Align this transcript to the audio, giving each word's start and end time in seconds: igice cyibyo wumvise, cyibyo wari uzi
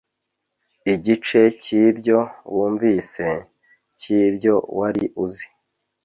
igice 0.93 1.41
cyibyo 1.61 2.19
wumvise, 2.53 3.27
cyibyo 3.99 4.53
wari 4.77 5.05
uzi 5.23 5.47